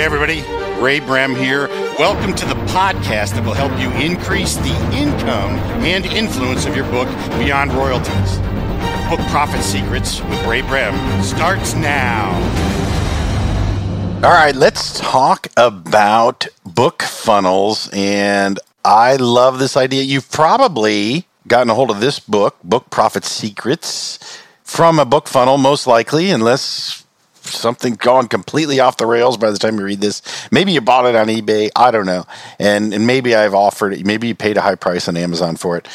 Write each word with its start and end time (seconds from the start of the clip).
Hey, 0.00 0.06
everybody. 0.06 0.40
Ray 0.82 0.98
Brehm 0.98 1.36
here. 1.36 1.68
Welcome 1.98 2.34
to 2.36 2.46
the 2.46 2.54
podcast 2.72 3.34
that 3.34 3.44
will 3.44 3.52
help 3.52 3.78
you 3.78 3.90
increase 4.02 4.56
the 4.56 4.74
income 4.96 5.58
and 5.84 6.06
influence 6.06 6.64
of 6.64 6.74
your 6.74 6.86
book 6.86 7.06
beyond 7.38 7.70
royalties. 7.74 8.38
Book 9.10 9.20
Profit 9.28 9.60
Secrets 9.62 10.22
with 10.22 10.42
Ray 10.46 10.62
Brehm 10.62 10.94
starts 11.22 11.74
now. 11.74 12.32
All 14.24 14.30
right, 14.30 14.56
let's 14.56 14.98
talk 14.98 15.48
about 15.58 16.46
book 16.64 17.02
funnels. 17.02 17.90
And 17.92 18.58
I 18.82 19.16
love 19.16 19.58
this 19.58 19.76
idea. 19.76 20.02
You've 20.02 20.30
probably 20.30 21.26
gotten 21.46 21.68
a 21.68 21.74
hold 21.74 21.90
of 21.90 22.00
this 22.00 22.18
book, 22.18 22.56
Book 22.64 22.88
Profit 22.88 23.26
Secrets, 23.26 24.18
from 24.62 24.98
a 24.98 25.04
book 25.04 25.28
funnel, 25.28 25.58
most 25.58 25.86
likely, 25.86 26.30
unless 26.30 27.04
something 27.60 27.94
gone 27.94 28.28
completely 28.28 28.80
off 28.80 28.96
the 28.96 29.06
rails 29.06 29.36
by 29.36 29.50
the 29.50 29.58
time 29.58 29.78
you 29.78 29.84
read 29.84 30.00
this. 30.00 30.22
Maybe 30.50 30.72
you 30.72 30.80
bought 30.80 31.06
it 31.06 31.14
on 31.14 31.28
eBay. 31.28 31.70
I 31.76 31.90
don't 31.90 32.06
know. 32.06 32.26
And, 32.58 32.92
and 32.92 33.06
maybe 33.06 33.34
I've 33.34 33.54
offered 33.54 33.92
it. 33.92 34.04
Maybe 34.06 34.28
you 34.28 34.34
paid 34.34 34.56
a 34.56 34.60
high 34.60 34.74
price 34.74 35.08
on 35.08 35.16
Amazon 35.16 35.56
for 35.56 35.76
it. 35.76 35.86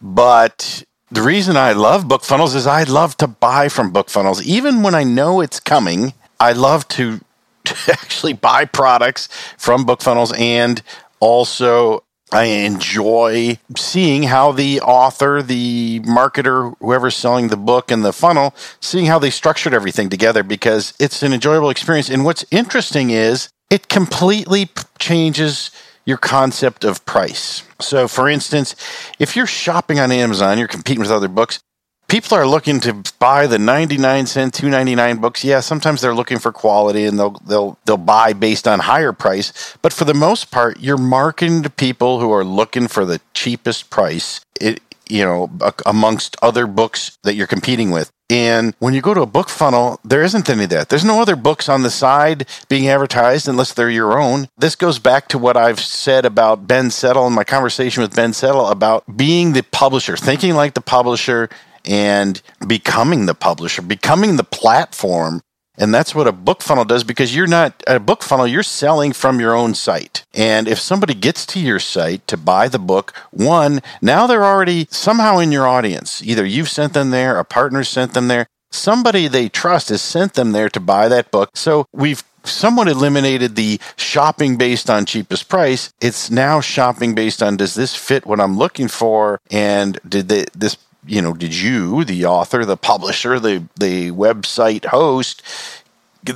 But 0.00 0.84
the 1.10 1.22
reason 1.22 1.56
I 1.56 1.72
love 1.72 2.08
book 2.08 2.24
funnels 2.24 2.54
is 2.54 2.66
I 2.66 2.82
love 2.82 3.16
to 3.18 3.26
buy 3.26 3.68
from 3.68 3.92
book 3.92 4.10
funnels. 4.10 4.44
Even 4.44 4.82
when 4.82 4.94
I 4.94 5.04
know 5.04 5.40
it's 5.40 5.60
coming, 5.60 6.12
I 6.40 6.52
love 6.52 6.88
to, 6.88 7.20
to 7.64 7.74
actually 7.92 8.32
buy 8.32 8.64
products 8.64 9.28
from 9.56 9.84
book 9.84 10.02
funnels 10.02 10.32
and 10.36 10.82
also 11.20 12.02
I 12.34 12.44
enjoy 12.46 13.58
seeing 13.76 14.24
how 14.24 14.50
the 14.50 14.80
author, 14.80 15.40
the 15.40 16.00
marketer, 16.00 16.74
whoever's 16.80 17.14
selling 17.14 17.46
the 17.46 17.56
book 17.56 17.92
and 17.92 18.04
the 18.04 18.12
funnel, 18.12 18.56
seeing 18.80 19.06
how 19.06 19.20
they 19.20 19.30
structured 19.30 19.72
everything 19.72 20.08
together 20.08 20.42
because 20.42 20.94
it's 20.98 21.22
an 21.22 21.32
enjoyable 21.32 21.70
experience. 21.70 22.10
And 22.10 22.24
what's 22.24 22.44
interesting 22.50 23.10
is 23.10 23.50
it 23.70 23.88
completely 23.88 24.68
changes 24.98 25.70
your 26.04 26.18
concept 26.18 26.82
of 26.84 27.06
price. 27.06 27.62
So, 27.80 28.08
for 28.08 28.28
instance, 28.28 28.74
if 29.20 29.36
you're 29.36 29.46
shopping 29.46 30.00
on 30.00 30.10
Amazon, 30.10 30.58
you're 30.58 30.66
competing 30.66 31.02
with 31.02 31.12
other 31.12 31.28
books, 31.28 31.60
people 32.08 32.36
are 32.36 32.46
looking 32.46 32.80
to 32.80 33.02
buy 33.18 33.46
the 33.46 33.58
99 33.58 34.26
cent 34.26 34.54
299 34.54 35.18
books 35.18 35.44
yeah 35.44 35.60
sometimes 35.60 36.00
they're 36.00 36.14
looking 36.14 36.38
for 36.38 36.52
quality 36.52 37.04
and 37.04 37.18
they'll 37.18 37.38
they'll 37.46 37.78
they'll 37.84 37.96
buy 37.96 38.32
based 38.32 38.68
on 38.68 38.80
higher 38.80 39.12
price 39.12 39.76
but 39.82 39.92
for 39.92 40.04
the 40.04 40.14
most 40.14 40.50
part 40.50 40.80
you're 40.80 40.96
marketing 40.96 41.62
to 41.62 41.70
people 41.70 42.20
who 42.20 42.32
are 42.32 42.44
looking 42.44 42.88
for 42.88 43.04
the 43.04 43.20
cheapest 43.32 43.90
price 43.90 44.40
it 44.60 44.80
you 45.08 45.24
know 45.24 45.50
amongst 45.84 46.36
other 46.42 46.66
books 46.66 47.18
that 47.22 47.34
you're 47.34 47.46
competing 47.46 47.90
with 47.90 48.10
and 48.30 48.74
when 48.78 48.94
you 48.94 49.02
go 49.02 49.12
to 49.12 49.20
a 49.20 49.26
book 49.26 49.50
funnel, 49.50 50.00
there 50.02 50.22
isn't 50.22 50.48
any 50.48 50.64
of 50.64 50.70
that. 50.70 50.88
There's 50.88 51.04
no 51.04 51.20
other 51.20 51.36
books 51.36 51.68
on 51.68 51.82
the 51.82 51.90
side 51.90 52.48
being 52.68 52.88
advertised 52.88 53.46
unless 53.46 53.74
they're 53.74 53.90
your 53.90 54.18
own. 54.18 54.48
This 54.56 54.76
goes 54.76 54.98
back 54.98 55.28
to 55.28 55.38
what 55.38 55.58
I've 55.58 55.78
said 55.78 56.24
about 56.24 56.66
Ben 56.66 56.90
Settle 56.90 57.26
and 57.26 57.34
my 57.34 57.44
conversation 57.44 58.02
with 58.02 58.16
Ben 58.16 58.32
Settle 58.32 58.68
about 58.68 59.16
being 59.16 59.52
the 59.52 59.62
publisher, 59.62 60.16
thinking 60.16 60.54
like 60.54 60.72
the 60.72 60.80
publisher, 60.80 61.50
and 61.84 62.40
becoming 62.66 63.26
the 63.26 63.34
publisher, 63.34 63.82
becoming 63.82 64.36
the 64.36 64.44
platform. 64.44 65.40
And 65.76 65.92
that's 65.92 66.14
what 66.14 66.28
a 66.28 66.32
book 66.32 66.62
funnel 66.62 66.84
does 66.84 67.02
because 67.02 67.34
you're 67.34 67.48
not 67.48 67.82
a 67.86 67.98
book 67.98 68.22
funnel, 68.22 68.46
you're 68.46 68.62
selling 68.62 69.12
from 69.12 69.40
your 69.40 69.54
own 69.54 69.74
site. 69.74 70.24
And 70.32 70.68
if 70.68 70.78
somebody 70.78 71.14
gets 71.14 71.44
to 71.46 71.60
your 71.60 71.80
site 71.80 72.26
to 72.28 72.36
buy 72.36 72.68
the 72.68 72.78
book, 72.78 73.12
one, 73.32 73.82
now 74.00 74.28
they're 74.28 74.44
already 74.44 74.86
somehow 74.90 75.38
in 75.38 75.50
your 75.50 75.66
audience. 75.66 76.22
Either 76.22 76.46
you've 76.46 76.68
sent 76.68 76.92
them 76.92 77.10
there, 77.10 77.38
a 77.38 77.44
partner 77.44 77.82
sent 77.82 78.14
them 78.14 78.28
there, 78.28 78.46
somebody 78.70 79.26
they 79.26 79.48
trust 79.48 79.88
has 79.88 80.02
sent 80.02 80.34
them 80.34 80.52
there 80.52 80.68
to 80.68 80.80
buy 80.80 81.08
that 81.08 81.32
book. 81.32 81.50
So 81.56 81.86
we've 81.92 82.22
somewhat 82.44 82.88
eliminated 82.88 83.56
the 83.56 83.80
shopping 83.96 84.56
based 84.56 84.90
on 84.90 85.06
cheapest 85.06 85.48
price. 85.48 85.92
It's 86.00 86.30
now 86.30 86.60
shopping 86.60 87.14
based 87.14 87.42
on 87.42 87.56
does 87.56 87.74
this 87.74 87.94
fit 87.94 88.26
what 88.26 88.40
I'm 88.40 88.56
looking 88.56 88.88
for 88.88 89.40
and 89.50 89.98
did 90.06 90.28
they, 90.28 90.44
this 90.54 90.76
you 91.06 91.22
know, 91.22 91.32
did 91.32 91.54
you, 91.54 92.04
the 92.04 92.24
author, 92.24 92.64
the 92.64 92.76
publisher, 92.76 93.38
the 93.38 93.64
the 93.76 94.10
website 94.10 94.86
host, 94.86 95.42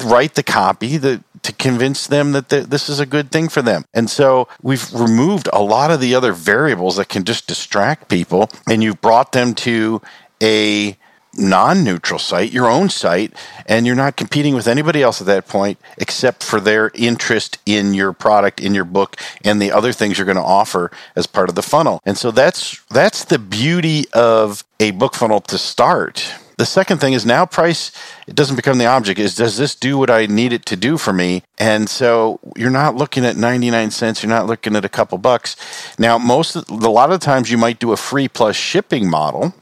write 0.04 0.34
the 0.34 0.42
copy 0.42 0.96
that 0.98 1.22
to 1.42 1.52
convince 1.52 2.06
them 2.06 2.32
that 2.32 2.48
the, 2.48 2.60
this 2.60 2.88
is 2.88 3.00
a 3.00 3.06
good 3.06 3.30
thing 3.30 3.48
for 3.48 3.62
them. 3.62 3.84
And 3.94 4.10
so 4.10 4.48
we've 4.62 4.92
removed 4.92 5.48
a 5.52 5.62
lot 5.62 5.90
of 5.90 6.00
the 6.00 6.14
other 6.14 6.32
variables 6.32 6.96
that 6.96 7.08
can 7.08 7.24
just 7.24 7.46
distract 7.46 8.08
people, 8.08 8.50
and 8.68 8.82
you've 8.82 9.00
brought 9.00 9.32
them 9.32 9.54
to 9.54 10.02
a 10.42 10.96
non 11.34 11.84
neutral 11.84 12.18
site, 12.18 12.52
your 12.52 12.66
own 12.66 12.88
site, 12.88 13.32
and 13.66 13.86
you're 13.86 13.96
not 13.96 14.16
competing 14.16 14.54
with 14.54 14.66
anybody 14.66 15.02
else 15.02 15.20
at 15.20 15.26
that 15.26 15.46
point 15.46 15.78
except 15.96 16.42
for 16.42 16.60
their 16.60 16.90
interest 16.94 17.58
in 17.66 17.94
your 17.94 18.12
product, 18.12 18.60
in 18.60 18.74
your 18.74 18.84
book, 18.84 19.16
and 19.44 19.60
the 19.60 19.72
other 19.72 19.92
things 19.92 20.18
you're 20.18 20.24
going 20.24 20.36
to 20.36 20.42
offer 20.42 20.90
as 21.16 21.26
part 21.26 21.48
of 21.48 21.54
the 21.54 21.62
funnel. 21.62 22.00
And 22.04 22.16
so 22.16 22.30
that's 22.30 22.82
that's 22.90 23.24
the 23.24 23.38
beauty 23.38 24.06
of 24.12 24.64
a 24.80 24.92
book 24.92 25.14
funnel 25.14 25.40
to 25.42 25.58
start. 25.58 26.32
The 26.58 26.66
second 26.66 26.98
thing 26.98 27.12
is 27.12 27.24
now 27.24 27.46
price 27.46 27.92
it 28.26 28.34
doesn't 28.34 28.56
become 28.56 28.78
the 28.78 28.86
object 28.86 29.20
is 29.20 29.36
does 29.36 29.56
this 29.58 29.76
do 29.76 29.96
what 29.96 30.10
I 30.10 30.26
need 30.26 30.52
it 30.52 30.66
to 30.66 30.76
do 30.76 30.98
for 30.98 31.12
me? 31.12 31.44
And 31.56 31.88
so 31.88 32.40
you're 32.56 32.68
not 32.68 32.96
looking 32.96 33.24
at 33.24 33.36
99 33.36 33.92
cents, 33.92 34.24
you're 34.24 34.30
not 34.30 34.46
looking 34.46 34.74
at 34.74 34.84
a 34.84 34.88
couple 34.88 35.18
bucks. 35.18 35.54
Now 36.00 36.18
most 36.18 36.56
a 36.56 36.74
lot 36.74 37.12
of 37.12 37.20
times 37.20 37.48
you 37.48 37.58
might 37.58 37.78
do 37.78 37.92
a 37.92 37.96
free 37.96 38.26
plus 38.26 38.56
shipping 38.56 39.08
model 39.08 39.54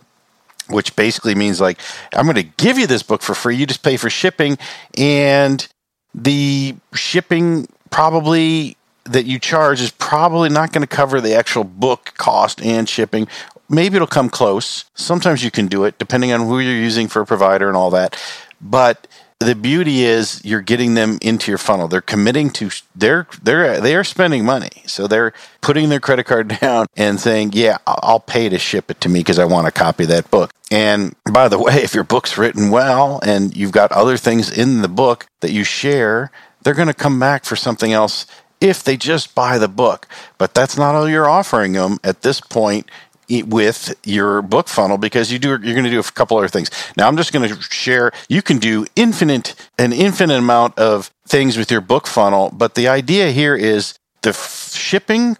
which 0.68 0.94
basically 0.96 1.34
means 1.34 1.60
like 1.60 1.80
I'm 2.12 2.24
going 2.24 2.36
to 2.36 2.42
give 2.42 2.78
you 2.78 2.86
this 2.86 3.02
book 3.02 3.22
for 3.22 3.34
free. 3.34 3.56
You 3.56 3.66
just 3.66 3.82
pay 3.82 3.96
for 3.96 4.10
shipping, 4.10 4.58
and 4.96 5.66
the 6.14 6.74
shipping 6.94 7.68
probably 7.90 8.76
that 9.04 9.26
you 9.26 9.38
charge 9.38 9.80
is 9.80 9.92
probably 9.92 10.48
not 10.48 10.72
going 10.72 10.82
to 10.82 10.86
cover 10.86 11.20
the 11.20 11.34
actual 11.34 11.64
book 11.64 12.14
cost 12.16 12.60
and 12.62 12.88
shipping. 12.88 13.28
Maybe 13.68 13.96
it'll 13.96 14.06
come 14.06 14.30
close. 14.30 14.84
Sometimes 14.94 15.44
you 15.44 15.50
can 15.50 15.66
do 15.66 15.84
it 15.84 15.98
depending 15.98 16.32
on 16.32 16.40
who 16.40 16.58
you're 16.58 16.72
using 16.72 17.08
for 17.08 17.22
a 17.22 17.26
provider 17.26 17.68
and 17.68 17.76
all 17.76 17.90
that. 17.90 18.20
But 18.60 19.06
the 19.38 19.54
beauty 19.54 20.02
is 20.04 20.42
you're 20.44 20.62
getting 20.62 20.94
them 20.94 21.18
into 21.20 21.50
your 21.50 21.58
funnel. 21.58 21.88
They're 21.88 22.00
committing 22.00 22.50
to 22.50 22.70
they're 22.94 23.26
they're 23.42 23.80
they 23.80 23.94
are 23.94 24.04
spending 24.04 24.44
money. 24.44 24.82
So 24.86 25.06
they're 25.06 25.32
putting 25.60 25.88
their 25.88 26.00
credit 26.00 26.24
card 26.24 26.48
down 26.60 26.86
and 26.96 27.20
saying, 27.20 27.50
"Yeah, 27.52 27.78
I'll 27.86 28.20
pay 28.20 28.48
to 28.48 28.58
ship 28.58 28.90
it 28.90 29.00
to 29.02 29.08
me 29.08 29.20
because 29.20 29.38
I 29.38 29.44
want 29.44 29.66
to 29.66 29.72
copy 29.72 30.04
that 30.06 30.30
book." 30.30 30.50
And 30.70 31.14
by 31.30 31.48
the 31.48 31.58
way, 31.62 31.82
if 31.82 31.94
your 31.94 32.04
book's 32.04 32.38
written 32.38 32.70
well 32.70 33.20
and 33.22 33.54
you've 33.56 33.72
got 33.72 33.92
other 33.92 34.16
things 34.16 34.50
in 34.50 34.82
the 34.82 34.88
book 34.88 35.26
that 35.40 35.52
you 35.52 35.64
share, 35.64 36.30
they're 36.62 36.74
going 36.74 36.88
to 36.88 36.94
come 36.94 37.20
back 37.20 37.44
for 37.44 37.56
something 37.56 37.92
else 37.92 38.26
if 38.60 38.82
they 38.82 38.96
just 38.96 39.34
buy 39.34 39.58
the 39.58 39.68
book. 39.68 40.08
But 40.38 40.54
that's 40.54 40.78
not 40.78 40.94
all 40.94 41.08
you're 41.08 41.28
offering 41.28 41.72
them 41.72 41.98
at 42.02 42.22
this 42.22 42.40
point 42.40 42.90
with 43.28 43.94
your 44.04 44.42
book 44.42 44.68
funnel 44.68 44.98
because 44.98 45.32
you 45.32 45.38
do 45.38 45.48
you're 45.48 45.58
going 45.58 45.84
to 45.84 45.90
do 45.90 46.00
a 46.00 46.02
couple 46.02 46.36
other 46.38 46.48
things. 46.48 46.70
Now 46.96 47.08
I'm 47.08 47.16
just 47.16 47.32
going 47.32 47.48
to 47.48 47.60
share 47.62 48.12
you 48.28 48.42
can 48.42 48.58
do 48.58 48.86
infinite 48.96 49.54
an 49.78 49.92
infinite 49.92 50.38
amount 50.38 50.78
of 50.78 51.10
things 51.26 51.56
with 51.56 51.70
your 51.70 51.80
book 51.80 52.06
funnel, 52.06 52.50
but 52.52 52.74
the 52.74 52.88
idea 52.88 53.30
here 53.30 53.56
is 53.56 53.98
the 54.22 54.30
f- 54.30 54.72
shipping 54.72 55.36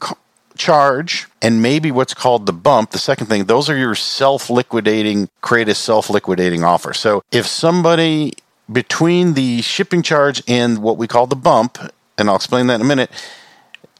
charge 0.56 1.26
and 1.42 1.60
maybe 1.60 1.90
what's 1.90 2.14
called 2.14 2.46
the 2.46 2.52
bump 2.52 2.90
the 2.90 2.98
second 2.98 3.26
thing 3.26 3.44
those 3.44 3.68
are 3.68 3.76
your 3.76 3.94
self-liquidating 3.94 5.28
create 5.42 5.68
a 5.68 5.74
self-liquidating 5.74 6.64
offer 6.64 6.94
so 6.94 7.22
if 7.30 7.46
somebody 7.46 8.32
between 8.72 9.34
the 9.34 9.60
shipping 9.60 10.02
charge 10.02 10.42
and 10.48 10.78
what 10.78 10.96
we 10.96 11.06
call 11.06 11.26
the 11.26 11.36
bump 11.36 11.76
and 12.16 12.30
i'll 12.30 12.36
explain 12.36 12.68
that 12.68 12.76
in 12.76 12.80
a 12.80 12.84
minute 12.84 13.10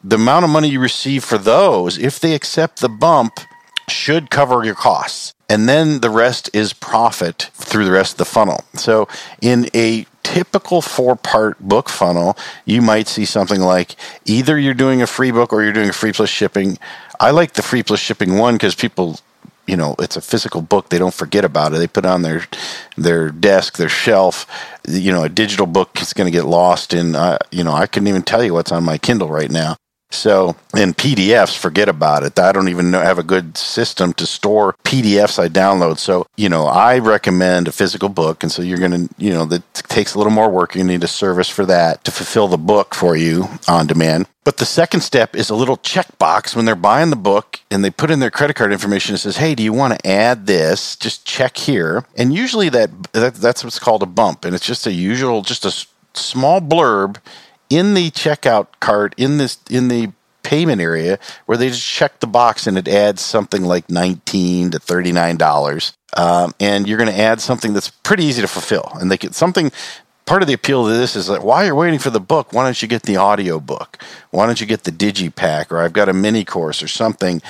the 0.03 0.17
amount 0.17 0.45
of 0.45 0.51
money 0.51 0.69
you 0.69 0.81
receive 0.81 1.23
for 1.23 1.37
those 1.37 1.99
if 1.99 2.19
they 2.19 2.35
accept 2.35 2.81
the 2.81 2.89
bump 2.89 3.39
should 3.89 4.31
cover 4.31 4.65
your 4.65 4.75
costs. 4.75 5.35
And 5.49 5.69
then 5.69 6.01
the 6.01 6.11
rest 6.11 6.51
is 6.53 6.73
profit 6.73 7.51
through 7.55 7.85
the 7.85 7.93
rest 7.93 8.13
of 8.13 8.19
the 8.19 8.25
funnel. 8.25 8.65
So 8.75 9.09
in 9.41 9.69
a 9.75 10.07
typical 10.23 10.83
four 10.83 11.15
part 11.15 11.59
book 11.61 11.89
funnel, 11.89 12.37
you 12.65 12.83
might 12.83 13.07
see 13.07 13.25
something 13.25 13.61
like 13.61 13.95
either 14.25 14.59
you're 14.59 14.75
doing 14.75 15.03
a 15.03 15.07
free 15.07 15.31
book 15.31 15.53
or 15.53 15.63
you're 15.63 15.73
doing 15.73 15.89
a 15.89 15.95
free 15.95 16.13
plus 16.13 16.29
shipping. 16.29 16.79
I 17.21 17.31
like 17.31 17.53
the 17.53 17.63
free 17.63 17.85
plus 17.85 18.01
shipping 18.01 18.39
one 18.39 18.55
because 18.55 18.75
people 18.75 19.21
you 19.67 19.77
know 19.77 19.95
it's 19.99 20.17
a 20.17 20.21
physical 20.21 20.63
book 20.63 20.89
they 20.89 20.99
don't 20.99 21.15
forget 21.15 21.45
about 21.45 21.73
it 21.73 21.79
they 21.79 21.89
put 21.89 22.05
it 22.05 22.09
on 22.09 22.23
their 22.23 22.47
their 22.97 23.31
desk 23.31 23.77
their 23.77 23.89
shelf 23.89 24.47
you 24.89 25.13
know 25.13 25.25
a 25.25 25.29
digital 25.29 25.67
book 25.67 26.01
is 26.01 26.13
going 26.13 26.31
to 26.31 26.37
get 26.37 26.47
lost 26.47 26.95
in 26.95 27.17
uh, 27.17 27.37
you 27.51 27.65
know 27.65 27.73
i 27.73 27.87
couldn't 27.87 28.07
even 28.07 28.23
tell 28.23 28.45
you 28.45 28.53
what's 28.55 28.71
on 28.71 28.85
my 28.85 28.97
kindle 28.97 29.29
right 29.29 29.51
now 29.51 29.77
so 30.11 30.57
in 30.77 30.95
PDFs, 30.95 31.57
forget 31.57 31.89
about 31.89 32.23
it. 32.23 32.39
I 32.39 32.53
don't 32.53 32.69
even 32.69 32.91
know, 32.91 33.01
have 33.01 33.19
a 33.19 33.25
good 33.25 33.57
system 33.57 34.13
to 34.15 34.27
store 34.27 34.75
PDFs 34.85 35.39
I 35.39 35.49
download. 35.49 35.99
So, 35.99 36.27
you 36.37 36.49
know, 36.49 36.67
I 36.67 36.99
recommend 36.99 37.69
a 37.69 37.73
physical 37.73 38.09
book. 38.09 38.43
And 38.43 38.53
so 38.53 38.63
you're 38.63 38.79
going 38.79 39.09
to, 39.09 39.15
you 39.19 39.31
know, 39.31 39.45
that 39.47 39.75
takes 39.75 40.15
a 40.15 40.19
little 40.19 40.33
more 40.33 40.51
work. 40.51 40.75
You 40.75 40.85
need 40.85 41.05
a 41.05 41.09
service 41.09 41.49
for 41.49 41.67
that 41.67 42.05
to 42.05 42.11
fulfill 42.11 42.49
the 42.49 42.57
book 42.57 42.95
for 42.95 43.17
you 43.17 43.49
on 43.69 43.87
demand. 43.87 44.27
But 44.45 44.59
the 44.59 44.65
second 44.65 45.01
step 45.01 45.35
is 45.35 45.51
a 45.51 45.57
little 45.57 45.77
checkbox 45.77 46.55
when 46.55 46.67
they're 46.67 46.77
buying 46.77 47.11
the 47.11 47.17
book 47.17 47.61
and 47.69 47.85
they 47.85 47.91
put 47.91 48.13
in 48.13 48.21
their 48.21 48.31
credit 48.31 48.55
card 48.55 48.73
information. 48.73 49.17
It 49.17 49.19
says, 49.19 49.39
"Hey, 49.39 49.57
do 49.57 49.63
you 49.65 49.73
want 49.73 49.99
to 49.99 50.09
add 50.09 50.47
this? 50.47 50.95
Just 50.95 51.27
check 51.27 51.57
here." 51.57 52.05
And 52.17 52.33
usually 52.33 52.69
that, 52.69 53.13
that 53.13 53.35
that's 53.35 53.65
what's 53.65 53.81
called 53.81 54.05
a 54.05 54.07
bump, 54.07 54.45
and 54.45 54.55
it's 54.55 54.65
just 54.65 54.87
a 54.87 54.93
usual, 54.93 55.43
just 55.43 55.65
a 55.65 55.87
small 56.15 56.61
blurb 56.61 57.17
in 57.71 57.95
the 57.95 58.11
checkout 58.11 58.69
cart 58.81 59.15
in 59.17 59.39
this 59.39 59.59
in 59.71 59.89
the 59.89 60.13
payment 60.43 60.81
area 60.81 61.19
where 61.47 61.59
they 61.59 61.69
just 61.69 61.85
check 61.85 62.21
the 62.21 62.27
box 62.27 62.69
and 62.69 62.79
it 62.79 62.87
adds 62.87 63.21
something 63.21 63.65
like 63.65 63.91
19 63.91 64.71
to 64.71 64.79
39 64.79 65.37
dollars 65.37 65.93
um, 66.17 66.55
and 66.61 66.89
you're 66.89 66.99
going 66.99 67.13
to 67.13 67.21
add 67.21 67.41
something 67.41 67.73
that's 67.73 67.91
pretty 67.91 68.25
easy 68.25 68.41
to 68.41 68.49
fulfill. 68.49 68.91
And 68.95 69.11
they 69.11 69.19
get 69.19 69.35
something 69.35 69.71
part 70.25 70.43
of 70.43 70.49
the 70.49 70.55
appeal 70.55 70.87
to 70.87 70.93
this 70.93 71.15
is 71.15 71.27
that 71.27 71.43
while 71.43 71.65
you're 71.65 71.75
waiting 71.75 72.01
for 72.01 72.11
the 72.11 72.19
book 72.19 72.53
why 72.53 72.65
don't 72.65 72.83
you 72.83 72.89
get 72.89 73.03
the 73.03 73.17
audio 73.17 73.61
book 73.61 73.97
why 74.31 74.45
don't 74.45 74.61
you 74.61 74.67
get 74.67 74.83
the 74.83 74.91
digipack 74.91 75.71
or 75.71 75.79
i've 75.79 75.93
got 75.93 76.09
a 76.09 76.13
mini 76.13 76.45
course 76.45 76.83
or 76.83 76.89
something 76.89 77.41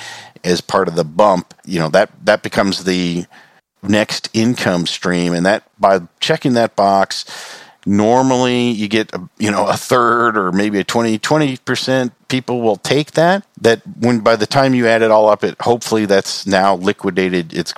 as 0.43 0.61
part 0.61 0.87
of 0.87 0.95
the 0.95 1.03
bump. 1.03 1.53
You 1.65 1.79
know 1.79 1.89
that 1.89 2.11
that 2.25 2.43
becomes 2.43 2.83
the 2.83 3.25
next 3.83 4.29
income 4.33 4.87
stream 4.87 5.33
and 5.33 5.45
that 5.45 5.63
by 5.79 6.01
checking 6.19 6.53
that 6.53 6.75
box 6.75 7.25
normally 7.87 8.71
you 8.71 8.87
get 8.87 9.13
a, 9.15 9.29
you 9.39 9.49
know 9.49 9.65
a 9.65 9.77
third 9.77 10.37
or 10.37 10.51
maybe 10.51 10.79
a 10.79 10.83
20 10.83 11.17
20% 11.17 12.11
people 12.27 12.61
will 12.61 12.75
take 12.75 13.11
that 13.11 13.45
that 13.61 13.81
when 13.97 14.19
by 14.19 14.35
the 14.35 14.45
time 14.45 14.75
you 14.75 14.85
add 14.87 15.01
it 15.01 15.09
all 15.09 15.29
up 15.29 15.43
it 15.43 15.55
hopefully 15.61 16.05
that's 16.05 16.45
now 16.45 16.75
liquidated. 16.75 17.53
It's 17.53 17.73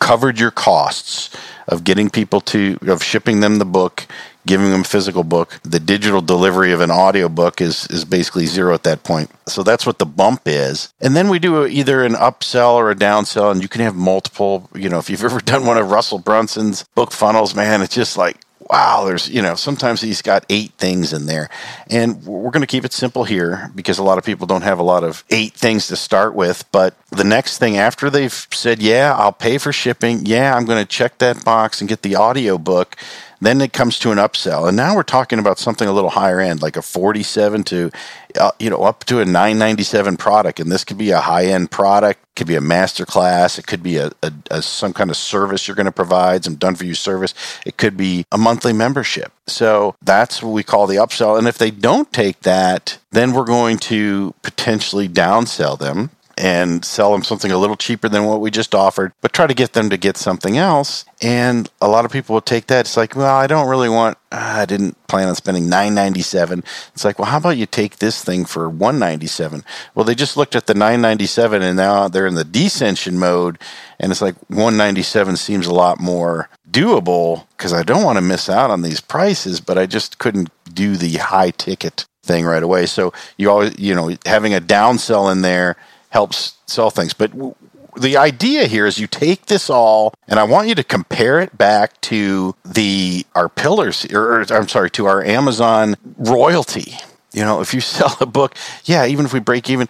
covered 0.00 0.40
your 0.40 0.50
costs 0.50 1.30
of 1.68 1.84
getting 1.84 2.10
people 2.10 2.40
to 2.40 2.76
of 2.88 3.04
shipping 3.04 3.38
them 3.38 3.58
the 3.58 3.64
book 3.64 4.06
giving 4.44 4.70
them 4.70 4.82
physical 4.82 5.22
book. 5.22 5.60
The 5.62 5.78
digital 5.78 6.20
delivery 6.20 6.72
of 6.72 6.80
an 6.80 6.90
audio 6.90 7.28
book 7.28 7.60
is 7.60 7.86
is 7.86 8.04
basically 8.04 8.46
zero 8.46 8.74
at 8.74 8.82
that 8.82 9.04
point. 9.04 9.30
So 9.46 9.62
that's 9.62 9.86
what 9.86 9.98
the 9.98 10.06
bump 10.06 10.42
is. 10.46 10.92
And 11.00 11.14
then 11.14 11.28
we 11.28 11.38
do 11.38 11.64
either 11.66 12.04
an 12.04 12.14
upsell 12.14 12.74
or 12.74 12.90
a 12.90 12.96
downsell 12.96 13.52
and 13.52 13.62
you 13.62 13.68
can 13.68 13.82
have 13.82 13.94
multiple 13.94 14.68
you 14.74 14.88
know 14.88 14.98
if 14.98 15.08
you've 15.08 15.24
ever 15.30 15.40
done 15.40 15.66
one 15.66 15.78
of 15.78 15.90
russell 15.90 16.18
brunson's 16.18 16.84
book 16.94 17.12
funnels 17.12 17.54
man 17.54 17.82
it's 17.82 17.94
just 17.94 18.16
like 18.16 18.38
wow, 18.70 19.04
there's, 19.04 19.28
you 19.28 19.42
know, 19.42 19.54
sometimes 19.54 20.00
he's 20.00 20.22
got 20.22 20.44
eight 20.48 20.72
things 20.78 21.12
in 21.12 21.26
there. 21.26 21.48
And 21.90 22.24
we're 22.24 22.50
going 22.50 22.62
to 22.62 22.66
keep 22.66 22.84
it 22.84 22.92
simple 22.92 23.24
here 23.24 23.70
because 23.74 23.98
a 23.98 24.02
lot 24.02 24.18
of 24.18 24.24
people 24.24 24.46
don't 24.46 24.62
have 24.62 24.78
a 24.78 24.82
lot 24.82 25.04
of 25.04 25.24
eight 25.30 25.52
things 25.52 25.88
to 25.88 25.96
start 25.96 26.34
with. 26.34 26.64
But 26.72 26.94
the 27.12 27.24
next 27.24 27.58
thing 27.58 27.76
after 27.76 28.10
they've 28.10 28.46
said, 28.50 28.82
yeah, 28.82 29.14
I'll 29.16 29.32
pay 29.32 29.58
for 29.58 29.72
shipping. 29.72 30.26
Yeah, 30.26 30.56
I'm 30.56 30.64
going 30.64 30.82
to 30.82 30.88
check 30.88 31.18
that 31.18 31.44
box 31.44 31.80
and 31.80 31.88
get 31.88 32.02
the 32.02 32.16
audio 32.16 32.58
book. 32.58 32.96
Then 33.40 33.60
it 33.60 33.72
comes 33.72 33.98
to 33.98 34.12
an 34.12 34.18
upsell, 34.18 34.68
and 34.68 34.76
now 34.76 34.94
we're 34.94 35.02
talking 35.02 35.40
about 35.40 35.58
something 35.58 35.88
a 35.88 35.92
little 35.92 36.10
higher 36.10 36.38
end, 36.38 36.62
like 36.62 36.76
a 36.76 36.82
forty-seven 36.82 37.64
to, 37.64 37.90
uh, 38.38 38.52
you 38.60 38.70
know, 38.70 38.84
up 38.84 39.02
to 39.06 39.18
a 39.18 39.24
nine 39.24 39.58
ninety-seven 39.58 40.16
product. 40.16 40.60
And 40.60 40.70
this 40.70 40.84
could 40.84 40.96
be 40.96 41.10
a 41.10 41.18
high-end 41.18 41.72
product, 41.72 42.20
could 42.36 42.46
be 42.46 42.54
a 42.54 42.60
master 42.60 43.04
class, 43.04 43.58
it 43.58 43.66
could 43.66 43.82
be 43.82 43.96
a, 43.96 44.12
a, 44.22 44.32
a 44.52 44.62
some 44.62 44.92
kind 44.92 45.10
of 45.10 45.16
service 45.16 45.66
you're 45.66 45.74
going 45.74 45.86
to 45.86 45.90
provide, 45.90 46.44
some 46.44 46.54
done-for-you 46.54 46.94
service. 46.94 47.34
It 47.66 47.78
could 47.78 47.96
be 47.96 48.26
a 48.30 48.38
monthly 48.38 48.72
membership. 48.72 49.32
So 49.48 49.96
that's 50.00 50.40
what 50.40 50.52
we 50.52 50.62
call 50.62 50.86
the 50.86 50.96
upsell. 50.96 51.36
And 51.36 51.48
if 51.48 51.58
they 51.58 51.72
don't 51.72 52.12
take 52.12 52.42
that, 52.42 52.98
then 53.10 53.32
we're 53.32 53.44
going 53.44 53.78
to 53.78 54.34
potentially 54.42 55.08
downsell 55.08 55.76
them 55.80 56.10
and 56.38 56.84
sell 56.84 57.12
them 57.12 57.22
something 57.22 57.52
a 57.52 57.58
little 57.58 57.76
cheaper 57.76 58.08
than 58.08 58.24
what 58.24 58.40
we 58.40 58.50
just 58.50 58.74
offered, 58.74 59.12
but 59.20 59.32
try 59.32 59.46
to 59.46 59.54
get 59.54 59.72
them 59.72 59.90
to 59.90 59.96
get 59.96 60.16
something 60.16 60.56
else. 60.56 61.04
And 61.20 61.70
a 61.80 61.88
lot 61.88 62.04
of 62.04 62.10
people 62.10 62.34
will 62.34 62.40
take 62.40 62.66
that. 62.66 62.86
It's 62.86 62.96
like, 62.96 63.14
well, 63.14 63.34
I 63.34 63.46
don't 63.46 63.68
really 63.68 63.88
want. 63.88 64.18
Uh, 64.30 64.56
I 64.58 64.64
didn't 64.64 64.96
plan 65.06 65.28
on 65.28 65.34
spending 65.34 65.68
nine 65.68 65.94
ninety 65.94 66.22
seven. 66.22 66.64
It's 66.94 67.04
like, 67.04 67.18
well, 67.18 67.30
how 67.30 67.36
about 67.36 67.56
you 67.56 67.66
take 67.66 67.98
this 67.98 68.24
thing 68.24 68.44
for 68.44 68.68
one 68.68 68.98
ninety 68.98 69.26
seven? 69.26 69.64
Well, 69.94 70.04
they 70.04 70.14
just 70.14 70.36
looked 70.36 70.56
at 70.56 70.66
the 70.66 70.74
nine 70.74 71.00
ninety 71.00 71.26
seven, 71.26 71.62
and 71.62 71.76
now 71.76 72.08
they're 72.08 72.26
in 72.26 72.34
the 72.34 72.44
descension 72.44 73.14
mode, 73.14 73.58
and 74.00 74.10
it's 74.10 74.22
like 74.22 74.36
one 74.48 74.76
ninety 74.76 75.02
seven 75.02 75.36
seems 75.36 75.66
a 75.66 75.74
lot 75.74 76.00
more 76.00 76.48
doable 76.70 77.46
because 77.56 77.72
I 77.72 77.82
don't 77.82 78.04
want 78.04 78.16
to 78.16 78.22
miss 78.22 78.48
out 78.48 78.70
on 78.70 78.82
these 78.82 79.00
prices, 79.00 79.60
but 79.60 79.78
I 79.78 79.86
just 79.86 80.18
couldn't 80.18 80.50
do 80.72 80.96
the 80.96 81.18
high 81.18 81.50
ticket 81.50 82.06
thing 82.24 82.44
right 82.44 82.62
away. 82.62 82.86
So 82.86 83.12
you 83.36 83.50
always, 83.50 83.78
you 83.78 83.94
know, 83.94 84.16
having 84.24 84.54
a 84.54 84.60
downsell 84.60 85.30
in 85.30 85.42
there 85.42 85.76
helps 86.12 86.56
sell 86.66 86.90
things. 86.90 87.14
But 87.14 87.32
w- 87.32 87.54
the 87.96 88.16
idea 88.16 88.66
here 88.66 88.86
is 88.86 88.98
you 88.98 89.06
take 89.06 89.46
this 89.46 89.68
all 89.68 90.14
and 90.28 90.38
I 90.38 90.44
want 90.44 90.68
you 90.68 90.74
to 90.76 90.84
compare 90.84 91.40
it 91.40 91.56
back 91.58 92.00
to 92.02 92.54
the 92.64 93.26
our 93.34 93.48
pillars 93.48 94.06
or, 94.12 94.40
or 94.40 94.44
I'm 94.50 94.68
sorry 94.68 94.90
to 94.92 95.06
our 95.06 95.24
Amazon 95.24 95.96
royalty. 96.18 96.94
You 97.32 97.42
know, 97.42 97.60
if 97.60 97.74
you 97.74 97.80
sell 97.96 98.16
a 98.20 98.26
book, 98.26 98.54
yeah, 98.84 99.06
even 99.06 99.24
if 99.24 99.32
we 99.32 99.40
break 99.40 99.68
even, 99.70 99.88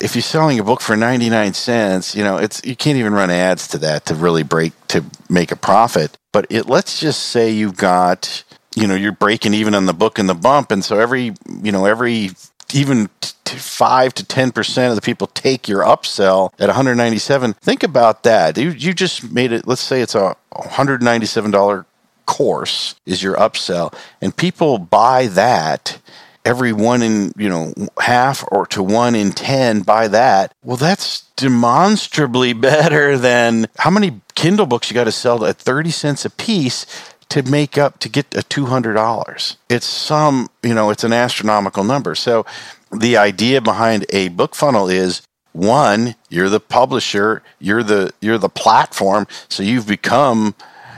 if 0.00 0.14
you're 0.14 0.22
selling 0.22 0.58
a 0.58 0.64
book 0.64 0.80
for 0.80 0.96
99 0.96 1.54
cents, 1.54 2.14
you 2.14 2.24
know, 2.24 2.36
it's 2.36 2.60
you 2.64 2.74
can't 2.74 2.98
even 2.98 3.12
run 3.12 3.30
ads 3.30 3.68
to 3.68 3.78
that 3.78 4.06
to 4.06 4.14
really 4.14 4.42
break 4.42 4.72
to 4.88 5.04
make 5.28 5.52
a 5.52 5.56
profit. 5.56 6.16
But 6.32 6.46
it 6.50 6.66
let's 6.66 6.98
just 6.98 7.22
say 7.24 7.50
you've 7.50 7.76
got 7.76 8.44
you 8.74 8.86
know 8.86 8.94
you're 8.94 9.12
breaking 9.12 9.54
even 9.54 9.74
on 9.74 9.86
the 9.86 9.92
book 9.92 10.18
and 10.18 10.28
the 10.28 10.34
bump 10.34 10.70
and 10.70 10.84
so 10.84 10.98
every 10.98 11.34
you 11.62 11.72
know 11.72 11.86
every 11.86 12.30
even 12.74 13.08
five 13.46 14.14
to 14.14 14.24
ten 14.24 14.52
percent 14.52 14.90
of 14.90 14.96
the 14.96 15.02
people 15.02 15.26
take 15.28 15.68
your 15.68 15.82
upsell 15.82 16.52
at 16.58 16.68
197. 16.68 17.54
Think 17.54 17.82
about 17.82 18.22
that. 18.24 18.56
You 18.56 18.70
you 18.70 18.94
just 18.94 19.30
made 19.32 19.52
it. 19.52 19.66
Let's 19.66 19.80
say 19.80 20.00
it's 20.00 20.14
a 20.14 20.36
197 20.50 21.50
dollar 21.50 21.86
course 22.26 22.94
is 23.06 23.22
your 23.22 23.36
upsell, 23.36 23.94
and 24.20 24.36
people 24.36 24.78
buy 24.78 25.26
that. 25.28 25.98
Every 26.42 26.72
one 26.72 27.02
in 27.02 27.32
you 27.36 27.48
know 27.48 27.74
half 28.00 28.44
or 28.50 28.66
to 28.68 28.82
one 28.82 29.14
in 29.14 29.32
ten 29.32 29.82
buy 29.82 30.08
that. 30.08 30.54
Well, 30.64 30.78
that's 30.78 31.22
demonstrably 31.36 32.52
better 32.54 33.18
than 33.18 33.66
how 33.78 33.90
many 33.90 34.20
Kindle 34.34 34.66
books 34.66 34.90
you 34.90 34.94
got 34.94 35.04
to 35.04 35.12
sell 35.12 35.44
at 35.44 35.58
30 35.58 35.90
cents 35.90 36.24
a 36.24 36.30
piece 36.30 36.86
to 37.30 37.42
make 37.42 37.78
up 37.78 37.98
to 38.00 38.08
get 38.08 38.34
a 38.34 38.40
$200. 38.40 39.56
It's 39.68 39.86
some, 39.86 40.50
you 40.62 40.74
know, 40.74 40.90
it's 40.90 41.04
an 41.04 41.12
astronomical 41.12 41.84
number. 41.84 42.14
So 42.14 42.44
the 42.92 43.16
idea 43.16 43.60
behind 43.60 44.06
a 44.10 44.28
book 44.28 44.54
funnel 44.54 44.88
is 44.88 45.22
one, 45.52 46.14
you're 46.28 46.48
the 46.48 46.60
publisher, 46.60 47.42
you're 47.58 47.82
the 47.82 48.12
you're 48.20 48.38
the 48.38 48.48
platform, 48.48 49.26
so 49.48 49.62
you've 49.62 49.86
become, 49.86 50.54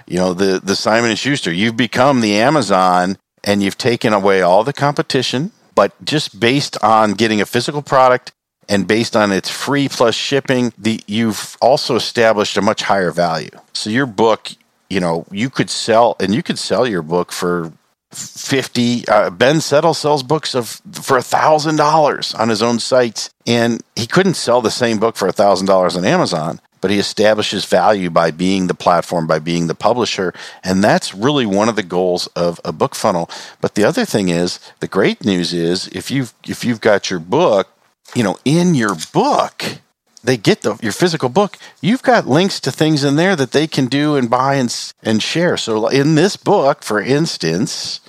you 0.07 0.19
know, 0.19 0.35
the 0.35 0.61
the 0.63 0.77
Simon 0.77 1.11
and 1.11 1.19
Schuster. 1.19 1.53
You've 1.53 1.77
become 1.77 2.21
the 2.21 2.35
Amazon 2.35 3.17
and 3.45 3.63
you've 3.63 3.79
taken 3.79 4.13
away 4.13 4.43
all 4.43 4.63
the 4.63 4.73
competition, 4.73 5.53
but 5.75 5.93
just 6.05 6.39
based 6.39 6.83
on 6.83 7.13
getting 7.13 7.41
a 7.41 7.47
physical 7.47 7.83
product 7.83 8.33
and 8.69 8.87
based 8.87 9.17
on 9.17 9.33
its 9.33 9.51
free 9.51 9.89
plus 9.89 10.15
shipping, 10.15 10.73
the 10.79 11.01
you've 11.07 11.57
also 11.61 11.97
established 11.97 12.57
a 12.57 12.63
much 12.63 12.83
higher 12.83 13.11
value. 13.11 13.51
So 13.73 13.91
your 13.91 14.07
book 14.07 14.51
you 14.93 15.01
know, 15.01 15.25
you 15.31 15.49
could 15.49 15.71
sell 15.71 16.17
and 16.21 16.35
you 16.35 16.43
could 16.43 16.59
sell 16.59 16.87
your 16.87 17.03
book 17.03 17.33
for 17.33 17.73
50 18.11 19.09
uh, 19.09 19.31
ben 19.31 19.63
settle 19.63 19.95
sells 19.95 20.23
books 20.23 20.55
of 20.55 20.83
for 20.93 21.17
a 21.17 21.23
thousand 21.23 21.77
dollars 21.77 22.35
on 22.35 22.51
his 22.51 22.63
own 22.63 22.79
sites. 22.79 23.31
And 23.47 23.83
he 23.97 24.07
couldn't 24.07 24.35
sell 24.35 24.61
the 24.61 24.71
same 24.71 24.99
book 24.99 25.17
for 25.17 25.27
a 25.29 25.33
thousand 25.33 25.67
dollars 25.67 25.97
on 25.97 26.05
amazon 26.05 26.61
but 26.83 26.91
he 26.91 26.99
establishes 26.99 27.65
value 27.65 28.11
by 28.11 28.33
being 28.33 28.67
the 28.67 28.75
platform 28.75 29.27
by 29.27 29.39
being 29.39 29.69
the 29.69 29.75
publisher. 29.75 30.35
And 30.65 30.83
that's 30.83 31.15
really 31.15 31.47
one 31.47 31.69
of 31.69 31.77
the 31.77 31.85
goals 31.85 32.27
of 32.35 32.61
a 32.65 32.73
book 32.73 32.97
funnel. 32.97 33.31
But 33.61 33.77
the 33.77 33.85
other 33.85 34.05
thing 34.05 34.29
is 34.29 34.59
the 34.81 34.89
great 34.89 35.25
news 35.25 35.55
is 35.55 35.87
if 35.89 36.11
you've 36.11 36.35
if 36.47 36.65
you've 36.65 36.81
got 36.81 37.09
your 37.09 37.21
book 37.21 37.69
you 38.15 38.23
know 38.23 38.37
in 38.45 38.75
your 38.75 38.97
book 39.13 39.65
they 40.23 40.37
get 40.37 40.63
the 40.63 40.77
your 40.83 40.93
physical 40.93 41.29
book, 41.29 41.59
you've 41.81 42.03
got 42.03 42.27
links 42.27 42.61
to 42.61 42.73
things 42.73 43.05
in 43.05 43.17
there 43.17 43.37
that 43.37 43.53
they 43.53 43.67
can 43.67 43.87
do 43.87 44.17
and 44.17 44.31
buy 44.31 44.55
and 44.55 44.93
and 45.03 45.23
share. 45.23 45.57
So 45.57 45.89
in 45.89 46.15
this 46.15 46.37
book, 46.37 46.83
for 46.83 47.01
instance, 47.01 48.01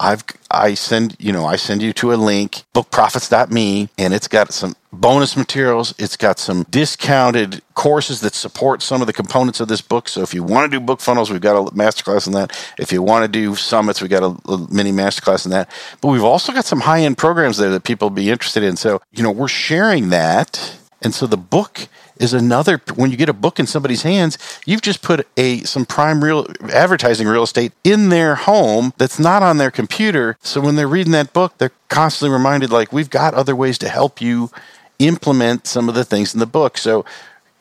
I've 0.00 0.24
I 0.50 0.74
send 0.74 1.16
you 1.18 1.32
know 1.32 1.44
I 1.44 1.56
send 1.56 1.82
you 1.82 1.92
to 1.94 2.12
a 2.12 2.16
link 2.16 2.62
bookprofits.me 2.74 3.88
and 3.98 4.14
it's 4.14 4.28
got 4.28 4.52
some 4.52 4.76
bonus 4.92 5.36
materials. 5.36 5.94
It's 5.98 6.16
got 6.16 6.38
some 6.38 6.64
discounted 6.70 7.62
courses 7.74 8.20
that 8.20 8.34
support 8.34 8.80
some 8.80 9.00
of 9.00 9.06
the 9.06 9.12
components 9.12 9.60
of 9.60 9.68
this 9.68 9.80
book. 9.80 10.08
So 10.08 10.22
if 10.22 10.32
you 10.32 10.42
want 10.42 10.70
to 10.70 10.78
do 10.78 10.84
book 10.84 11.00
funnels, 11.00 11.30
we've 11.30 11.40
got 11.40 11.56
a 11.56 11.70
masterclass 11.72 12.26
on 12.26 12.32
that. 12.34 12.56
If 12.78 12.92
you 12.92 13.02
want 13.02 13.24
to 13.24 13.28
do 13.28 13.54
summits, 13.54 14.00
we've 14.00 14.10
got 14.10 14.22
a, 14.22 14.58
mini 14.72 14.92
masterclass 14.92 15.44
on 15.44 15.50
that. 15.50 15.70
But 16.00 16.08
we've 16.08 16.24
also 16.24 16.52
got 16.52 16.64
some 16.64 16.80
high 16.80 17.00
end 17.00 17.18
programs 17.18 17.58
there 17.58 17.70
that 17.70 17.84
people 17.84 18.08
be 18.08 18.30
interested 18.30 18.62
in. 18.62 18.76
So 18.76 19.00
you 19.12 19.22
know 19.22 19.32
we're 19.32 19.48
sharing 19.48 20.10
that 20.10 20.78
and 21.02 21.14
so 21.14 21.26
the 21.26 21.36
book 21.36 21.88
is 22.18 22.32
another 22.32 22.80
when 22.96 23.10
you 23.10 23.16
get 23.16 23.28
a 23.28 23.34
book 23.34 23.60
in 23.60 23.66
somebody's 23.66 24.02
hands, 24.02 24.36
you've 24.66 24.82
just 24.82 25.02
put 25.02 25.26
a 25.36 25.60
some 25.60 25.86
prime 25.86 26.22
real 26.24 26.46
advertising 26.72 27.28
real 27.28 27.44
estate 27.44 27.72
in 27.84 28.08
their 28.08 28.34
home 28.34 28.92
that's 28.98 29.18
not 29.18 29.42
on 29.42 29.58
their 29.58 29.70
computer. 29.70 30.36
So 30.42 30.60
when 30.60 30.74
they're 30.74 30.88
reading 30.88 31.12
that 31.12 31.32
book, 31.32 31.56
they're 31.58 31.72
constantly 31.88 32.32
reminded 32.36 32.70
like 32.70 32.92
we've 32.92 33.10
got 33.10 33.34
other 33.34 33.54
ways 33.54 33.78
to 33.78 33.88
help 33.88 34.20
you 34.20 34.50
implement 34.98 35.66
some 35.66 35.88
of 35.88 35.94
the 35.94 36.04
things 36.04 36.34
in 36.34 36.40
the 36.40 36.46
book. 36.46 36.76
So, 36.76 37.04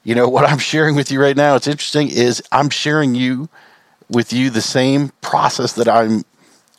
you 0.04 0.16
know, 0.16 0.28
what 0.30 0.50
I'm 0.50 0.60
sharing 0.60 0.96
with 0.96 1.12
you 1.12 1.22
right 1.22 1.38
now, 1.38 1.56
it's 1.56 1.68
interesting 1.68 2.10
is 2.10 2.42
I'm 2.52 2.70
sharing 2.70 3.14
you 3.14 3.50
with 4.10 4.34
you 4.34 4.50
the 4.50 4.62
same 4.62 5.10
process 5.22 5.74
that 5.74 5.88
I'm 5.88 6.24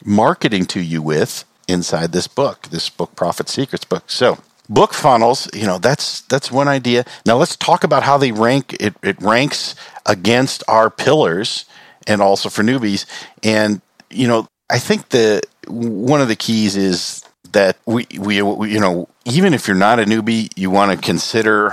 marketing 0.04 0.64
to 0.66 0.80
you 0.80 1.02
with 1.02 1.44
inside 1.68 2.12
this 2.12 2.26
book, 2.26 2.68
this 2.70 2.88
book 2.88 3.14
Profit 3.14 3.48
Secrets 3.48 3.84
book. 3.84 4.04
So, 4.10 4.38
book 4.68 4.92
funnels 4.92 5.48
you 5.54 5.64
know 5.64 5.78
that's 5.78 6.20
that's 6.22 6.50
one 6.50 6.68
idea 6.68 7.04
now 7.24 7.36
let's 7.36 7.56
talk 7.56 7.84
about 7.84 8.02
how 8.02 8.18
they 8.18 8.32
rank 8.32 8.76
it, 8.80 8.94
it 9.02 9.20
ranks 9.22 9.74
against 10.06 10.62
our 10.68 10.90
pillars 10.90 11.64
and 12.06 12.20
also 12.20 12.48
for 12.48 12.62
newbies 12.62 13.06
and 13.42 13.80
you 14.10 14.28
know 14.28 14.46
i 14.68 14.78
think 14.78 15.08
the 15.08 15.42
one 15.68 16.20
of 16.20 16.28
the 16.28 16.36
keys 16.36 16.76
is 16.76 17.24
that 17.52 17.76
we, 17.86 18.06
we, 18.18 18.42
we 18.42 18.72
you 18.72 18.80
know, 18.80 19.08
even 19.24 19.54
if 19.54 19.66
you're 19.66 19.76
not 19.76 19.98
a 19.98 20.04
newbie, 20.04 20.50
you 20.56 20.70
want 20.70 20.92
to 20.92 21.04
consider 21.04 21.70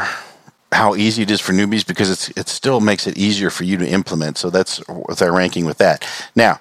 how 0.71 0.95
easy 0.95 1.21
it 1.23 1.31
is 1.31 1.39
for 1.39 1.53
newbies 1.53 1.85
because 1.85 2.09
it's 2.09 2.29
it 2.29 2.49
still 2.49 2.81
makes 2.81 3.07
it 3.07 3.17
easier 3.17 3.49
for 3.49 3.63
you 3.63 3.77
to 3.77 3.87
implement. 3.87 4.37
So 4.37 4.49
that's 4.49 4.85
with 4.87 5.21
our 5.21 5.31
ranking 5.33 5.65
with 5.65 5.77
that. 5.77 6.07
Now, 6.35 6.59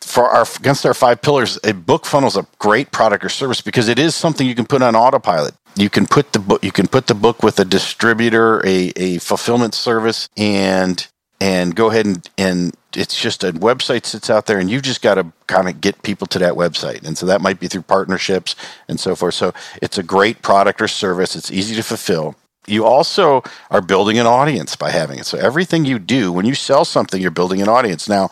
for 0.00 0.28
our 0.28 0.46
against 0.58 0.86
our 0.86 0.94
five 0.94 1.20
pillars, 1.20 1.58
a 1.64 1.74
book 1.74 2.06
funnel 2.06 2.28
is 2.28 2.36
a 2.36 2.46
great 2.58 2.90
product 2.90 3.24
or 3.24 3.28
service 3.28 3.60
because 3.60 3.88
it 3.88 3.98
is 3.98 4.14
something 4.14 4.46
you 4.46 4.54
can 4.54 4.66
put 4.66 4.82
on 4.82 4.96
autopilot. 4.96 5.54
You 5.76 5.90
can 5.90 6.06
put 6.06 6.32
the 6.32 6.38
book 6.38 6.64
you 6.64 6.72
can 6.72 6.88
put 6.88 7.06
the 7.06 7.14
book 7.14 7.42
with 7.42 7.58
a 7.60 7.64
distributor, 7.64 8.64
a, 8.66 8.92
a 8.96 9.18
fulfillment 9.18 9.74
service, 9.74 10.28
and 10.36 11.06
and 11.40 11.74
go 11.74 11.90
ahead 11.90 12.06
and, 12.06 12.30
and 12.36 12.74
it's 12.94 13.18
just 13.18 13.44
a 13.44 13.52
website 13.52 14.04
sits 14.04 14.28
out 14.28 14.46
there 14.46 14.58
and 14.58 14.70
you 14.70 14.80
just 14.80 15.00
got 15.00 15.14
to 15.14 15.32
kind 15.46 15.68
of 15.68 15.80
get 15.80 16.02
people 16.02 16.26
to 16.26 16.38
that 16.38 16.54
website. 16.54 17.06
And 17.06 17.16
so 17.16 17.26
that 17.26 17.40
might 17.40 17.60
be 17.60 17.68
through 17.68 17.82
partnerships 17.82 18.56
and 18.88 18.98
so 19.00 19.14
forth. 19.14 19.34
So 19.34 19.54
it's 19.80 19.96
a 19.96 20.02
great 20.02 20.42
product 20.42 20.82
or 20.82 20.88
service. 20.88 21.36
It's 21.36 21.50
easy 21.50 21.74
to 21.76 21.82
fulfill. 21.82 22.36
You 22.66 22.84
also 22.84 23.42
are 23.70 23.80
building 23.80 24.18
an 24.18 24.26
audience 24.26 24.76
by 24.76 24.90
having 24.90 25.18
it. 25.18 25.26
So 25.26 25.38
everything 25.38 25.84
you 25.84 25.98
do, 25.98 26.30
when 26.30 26.44
you 26.44 26.54
sell 26.54 26.84
something, 26.84 27.20
you're 27.20 27.30
building 27.30 27.62
an 27.62 27.68
audience. 27.68 28.08
Now, 28.08 28.30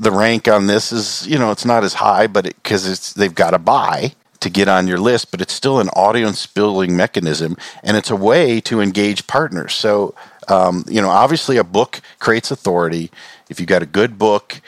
the 0.00 0.10
rank 0.10 0.48
on 0.48 0.66
this 0.66 0.90
is, 0.92 1.26
you 1.28 1.38
know, 1.38 1.52
it's 1.52 1.64
not 1.64 1.84
as 1.84 1.94
high, 1.94 2.26
but 2.26 2.44
because 2.44 2.86
it, 2.86 2.92
it's 2.92 3.12
they've 3.12 3.34
got 3.34 3.52
to 3.52 3.58
buy 3.58 4.14
to 4.42 4.50
get 4.50 4.68
on 4.68 4.86
your 4.86 4.98
list, 4.98 5.30
but 5.30 5.40
it's 5.40 5.52
still 5.52 5.80
an 5.80 5.88
audience 5.90 6.46
building 6.46 6.96
mechanism, 6.96 7.56
and 7.82 7.96
it's 7.96 8.10
a 8.10 8.16
way 8.16 8.60
to 8.62 8.80
engage 8.80 9.26
partners. 9.26 9.74
So, 9.74 10.14
um, 10.48 10.84
you 10.88 11.00
know, 11.00 11.10
obviously, 11.10 11.56
a 11.56 11.64
book 11.64 12.00
creates 12.18 12.50
authority. 12.50 13.10
If 13.48 13.58
you've 13.58 13.68
got 13.68 13.82
a 13.82 13.86
good 13.86 14.18
book, 14.18 14.60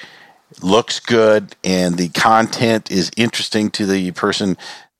looks 0.62 1.00
good, 1.00 1.56
and 1.62 1.96
the 1.96 2.08
content 2.08 2.90
is 2.90 3.10
interesting 3.16 3.70
to 3.72 3.86
the 3.86 4.10
person 4.12 4.56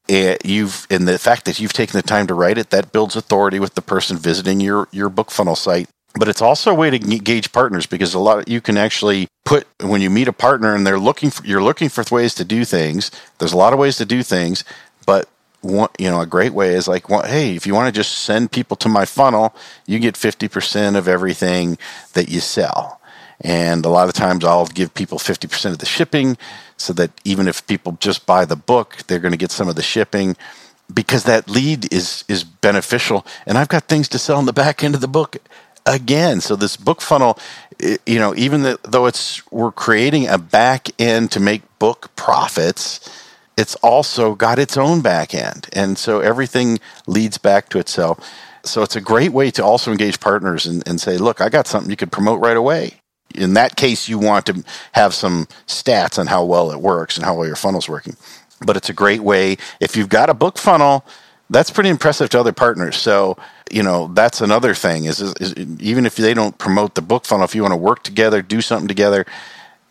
and 0.08 0.36
you've 0.44 0.86
and 0.90 1.08
the 1.08 1.18
fact 1.18 1.46
that 1.46 1.58
you've 1.58 1.72
taken 1.72 1.96
the 1.96 2.02
time 2.02 2.26
to 2.26 2.34
write 2.34 2.58
it 2.58 2.70
that 2.70 2.92
builds 2.92 3.16
authority 3.16 3.58
with 3.58 3.74
the 3.74 3.82
person 3.82 4.16
visiting 4.16 4.60
your 4.60 4.86
your 4.90 5.08
book 5.08 5.30
funnel 5.30 5.56
site 5.56 5.88
but 6.14 6.28
it's 6.28 6.42
also 6.42 6.71
a 6.71 6.75
way 6.75 6.90
to 6.90 6.97
engage 6.97 7.52
partners 7.52 7.87
because 7.87 8.14
a 8.14 8.18
lot 8.18 8.38
of, 8.38 8.49
you 8.49 8.61
can 8.61 8.76
actually 8.76 9.28
put 9.44 9.66
when 9.83 10.00
you 10.00 10.11
meet 10.11 10.28
a 10.28 10.33
partner 10.33 10.75
and 10.75 10.87
they're 10.87 10.99
looking 10.99 11.30
for 11.30 11.44
you're 11.44 11.62
looking 11.62 11.88
for 11.88 12.04
ways 12.11 12.35
to 12.35 12.44
do 12.44 12.64
things 12.64 13.11
there's 13.38 13.52
a 13.52 13.56
lot 13.56 13.73
of 13.73 13.78
ways 13.78 13.97
to 13.97 14.04
do 14.04 14.23
things 14.23 14.64
but 15.06 15.28
one, 15.61 15.88
you 15.99 16.11
know 16.11 16.21
a 16.21 16.26
great 16.26 16.52
way 16.52 16.75
is 16.75 16.88
like 16.88 17.09
well, 17.09 17.23
hey 17.23 17.54
if 17.56 17.66
you 17.66 17.75
want 17.75 17.92
to 17.92 17.99
just 18.00 18.12
send 18.21 18.52
people 18.52 18.76
to 18.76 18.88
my 18.88 19.04
funnel 19.04 19.54
you 19.87 19.99
get 19.99 20.14
50% 20.14 20.97
of 20.97 21.09
everything 21.09 21.78
that 22.12 22.28
you 22.28 22.40
sell. 22.40 23.00
And 23.40 23.85
a 23.85 23.88
lot 23.88 24.09
of 24.09 24.14
times 24.14 24.44
I'll 24.44 24.66
give 24.66 24.94
people 24.94 25.18
50% 25.18 25.73
of 25.73 25.78
the 25.78 25.87
shipping 25.87 26.38
so 26.76 26.92
that 26.94 27.11
even 27.25 27.49
if 27.49 27.66
people 27.66 27.99
just 28.00 28.26
buy 28.26 28.44
the 28.44 28.56
book, 28.56 28.99
they're 29.06 29.18
going 29.18 29.33
to 29.33 29.38
get 29.38 29.50
some 29.50 29.68
of 29.68 29.76
the 29.76 29.83
shipping 29.83 30.37
because 30.92 31.25
that 31.25 31.49
lead 31.50 31.92
is 31.92 32.25
is 32.28 32.44
beneficial. 32.44 33.26
And 33.47 33.59
I've 33.59 33.68
got 33.68 33.85
things 33.85 34.09
to 34.09 34.18
sell 34.18 34.38
in 34.38 34.47
the 34.47 34.52
back 34.52 34.85
end 34.85 34.94
of 34.94 35.00
the 35.00 35.09
book 35.09 35.37
again. 35.86 36.40
So 36.40 36.56
this 36.56 36.76
book 36.76 37.00
funnel, 37.00 37.38
you 37.80 38.18
know, 38.18 38.34
even 38.36 38.76
though 38.82 39.06
it's 39.06 39.42
we're 39.50 39.72
creating 39.72 40.28
a 40.28 40.38
back 40.38 40.88
end 40.98 41.30
to 41.32 41.40
make 41.40 41.62
book 41.78 42.10
profits, 42.16 43.08
it's 43.56 43.74
also 43.76 44.34
got 44.34 44.58
its 44.58 44.76
own 44.76 45.00
back 45.00 45.34
end. 45.34 45.68
And 45.72 45.96
so 45.96 46.20
everything 46.20 46.78
leads 47.06 47.38
back 47.38 47.68
to 47.70 47.78
itself. 47.78 48.28
So 48.64 48.82
it's 48.82 48.96
a 48.96 49.00
great 49.00 49.32
way 49.32 49.50
to 49.52 49.64
also 49.64 49.90
engage 49.90 50.20
partners 50.20 50.66
and, 50.66 50.86
and 50.88 51.00
say, 51.00 51.18
look, 51.18 51.40
I 51.40 51.48
got 51.50 51.66
something 51.66 51.90
you 51.90 51.96
could 51.96 52.12
promote 52.12 52.40
right 52.40 52.56
away 52.56 53.00
in 53.34 53.54
that 53.54 53.76
case, 53.76 54.08
you 54.08 54.18
want 54.18 54.46
to 54.46 54.64
have 54.92 55.14
some 55.14 55.46
stats 55.66 56.18
on 56.18 56.26
how 56.26 56.44
well 56.44 56.70
it 56.70 56.80
works 56.80 57.16
and 57.16 57.24
how 57.24 57.34
well 57.34 57.46
your 57.46 57.56
funnel's 57.56 57.88
working. 57.88 58.16
But 58.64 58.76
it's 58.76 58.88
a 58.88 58.94
great 58.94 59.20
way. 59.20 59.56
If 59.80 59.96
you've 59.96 60.08
got 60.08 60.30
a 60.30 60.34
book 60.34 60.58
funnel, 60.58 61.04
that's 61.50 61.70
pretty 61.70 61.90
impressive 61.90 62.30
to 62.30 62.40
other 62.40 62.52
partners. 62.52 62.96
So, 62.96 63.36
you 63.70 63.82
know, 63.82 64.08
that's 64.08 64.40
another 64.40 64.74
thing 64.74 65.04
is, 65.04 65.20
is, 65.20 65.34
is 65.34 65.54
even 65.80 66.06
if 66.06 66.16
they 66.16 66.34
don't 66.34 66.56
promote 66.58 66.94
the 66.94 67.02
book 67.02 67.26
funnel, 67.26 67.44
if 67.44 67.54
you 67.54 67.62
want 67.62 67.72
to 67.72 67.76
work 67.76 68.02
together, 68.02 68.42
do 68.42 68.60
something 68.60 68.88
together, 68.88 69.26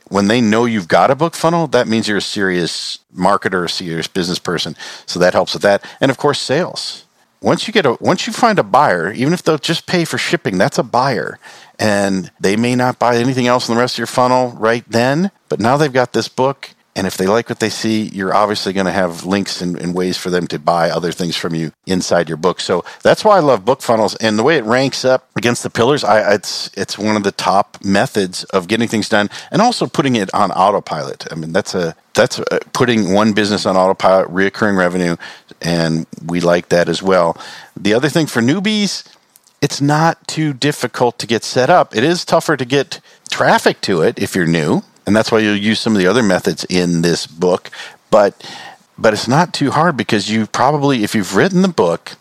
when 0.10 0.28
they 0.28 0.42
know 0.42 0.66
you've 0.66 0.88
got 0.88 1.12
a 1.12 1.16
book 1.16 1.36
funnel, 1.36 1.68
that 1.68 1.88
means 1.88 2.08
you're 2.08 2.18
a 2.18 2.22
serious 2.22 3.00
marketer, 3.16 3.66
a 3.66 3.70
serious 3.70 4.08
business 4.08 4.40
person. 4.40 4.76
So 5.06 5.20
that 5.20 5.34
helps 5.34 5.54
with 5.54 5.64
that. 5.64 5.84
And 6.02 6.12
of 6.12 6.18
course, 6.18 6.40
sales. 6.40 7.06
Once 7.42 7.68
you 7.68 7.74
get 7.74 7.86
a 7.86 7.98
once 8.00 8.26
you 8.26 8.32
find 8.32 8.58
a 8.58 8.64
buyer, 8.64 9.12
even 9.12 9.34
if 9.34 9.44
they'll 9.44 9.58
just 9.58 9.86
pay 9.86 10.06
for 10.06 10.18
shipping, 10.18 10.58
that's 10.58 10.78
a 10.78 10.84
buyer 10.84 11.40
and 11.80 12.32
they 12.40 12.56
may 12.56 12.76
not 12.76 13.00
buy 13.00 13.18
anything 13.18 13.48
else 13.48 13.68
in 13.68 13.76
the 13.76 13.82
rest 13.82 13.96
of 13.96 13.98
your 13.98 14.08
funnel 14.08 14.52
right 14.52 14.86
then, 14.88 15.32
but 15.50 15.60
now 15.60 15.76
they've 15.76 15.92
got 15.92 16.14
this 16.14 16.30
book. 16.30 16.70
And 16.96 17.08
if 17.08 17.18
they 17.18 17.26
like 17.26 17.50
what 17.50 17.60
they 17.60 17.70
see, 17.70 18.04
you're 18.04 18.36
obviously 18.36 18.72
going 18.72 18.86
to 18.86 18.92
have 18.92 19.26
links 19.26 19.62
and, 19.62 19.80
and, 19.80 19.96
ways 19.96 20.18
for 20.18 20.30
them 20.30 20.46
to 20.48 20.60
buy 20.60 20.92
other 20.92 21.12
things 21.12 21.36
from 21.36 21.56
you 21.56 21.72
inside 21.88 22.28
your 22.28 22.38
book. 22.38 22.60
So 22.60 22.86
that's 23.02 23.26
why 23.26 23.38
I 23.38 23.40
love 23.40 23.66
book 23.66 23.82
funnels. 23.82 24.16
And 24.16 24.38
the 24.38 24.44
way 24.44 24.58
it 24.58 24.64
ranks 24.64 25.04
up 25.04 25.28
against 25.36 25.64
the 25.64 25.72
pillars, 25.72 26.04
I, 26.04 26.36
it's 26.36 26.70
it's 26.76 26.98
one 26.98 27.16
of 27.16 27.24
the 27.24 27.32
top 27.32 27.84
methods 27.84 28.44
of 28.46 28.68
getting 28.68 28.88
things 28.88 29.10
done, 29.10 29.30
and 29.52 29.62
also 29.62 29.88
putting 29.88 30.16
it 30.16 30.32
on 30.34 30.52
autopilot. 30.52 31.26
I 31.32 31.36
mean, 31.36 31.52
that's 31.52 31.74
a 31.74 31.96
that's 32.14 32.38
a, 32.40 32.60
putting 32.74 33.14
one 33.14 33.34
business 33.34 33.66
on 33.66 33.76
autopilot, 33.76 34.30
reoccurring 34.30 34.78
revenue, 34.78 35.16
and 35.62 36.06
we 36.26 36.42
like 36.42 36.70
that 36.70 36.90
as 36.90 37.02
well. 37.02 37.38
The 37.76 37.94
other 37.94 38.10
thing 38.10 38.28
for 38.28 38.42
newbies 38.42 39.04
it's 39.64 39.80
not 39.80 40.28
too 40.28 40.52
difficult 40.52 41.18
to 41.20 41.26
get 41.26 41.42
set 41.46 41.70
up. 41.70 41.96
It 41.96 42.04
is 42.04 42.26
tougher 42.26 42.58
to 42.58 42.66
get 42.66 43.00
traffic 43.32 43.80
to 43.82 44.02
it 44.02 44.20
if 44.20 44.36
you're 44.36 44.46
new, 44.46 44.84
and 45.06 45.16
that's 45.16 45.32
why 45.32 45.40
you'll 45.40 45.58
use 45.58 45.80
some 45.80 45.94
of 45.94 46.00
the 46.00 46.08
other 46.08 46.24
methods 46.24 46.66
in 46.66 47.02
this 47.02 47.28
book. 47.28 47.70
But 48.10 48.36
but 48.98 49.14
it's 49.14 49.28
not 49.28 49.54
too 49.54 49.72
hard 49.72 49.98
because 49.98 50.30
you 50.30 50.46
probably, 50.46 51.04
if 51.04 51.16
you've 51.16 51.36
written 51.36 51.62
the 51.62 51.68
book, 51.68 52.14